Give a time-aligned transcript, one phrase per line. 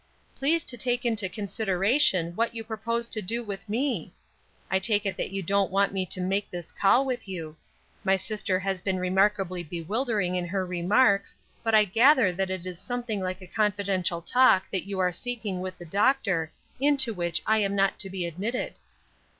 [0.35, 4.11] "Please to take into consideration what you propose to do with me?
[4.71, 7.55] I take it that you don't want me to make this call with you.
[8.03, 12.79] My sister has been remarkably bewildering in her remarks, but I gather that it is
[12.79, 17.59] something like a confidential talk that you are seeking with the doctor, into which I
[17.59, 18.77] am not to be admitted."